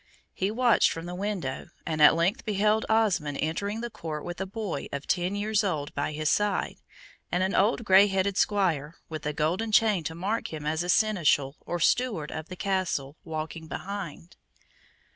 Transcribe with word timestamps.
He 0.33 0.49
watched 0.49 0.89
from 0.91 1.05
the 1.05 1.13
window, 1.13 1.67
and 1.85 2.01
at 2.01 2.15
length 2.15 2.43
beheld 2.43 2.87
Osmond 2.89 3.37
entering 3.39 3.81
the 3.81 3.91
court 3.91 4.25
with 4.25 4.41
a 4.41 4.47
boy 4.47 4.87
of 4.91 5.05
ten 5.05 5.35
years 5.35 5.63
old 5.63 5.93
by 5.93 6.11
his 6.11 6.27
side, 6.27 6.77
and 7.31 7.43
an 7.43 7.53
old 7.53 7.85
grey 7.85 8.07
headed 8.07 8.35
Squire, 8.35 8.95
with 9.09 9.27
a 9.27 9.31
golden 9.33 9.71
chain 9.71 10.03
to 10.05 10.15
mark 10.15 10.51
him 10.51 10.65
as 10.65 10.81
a 10.81 10.89
Seneschal 10.89 11.55
or 11.67 11.79
Steward 11.79 12.31
of 12.31 12.49
the 12.49 12.55
Castle, 12.55 13.15
walking 13.23 13.67
behind. 13.67 14.37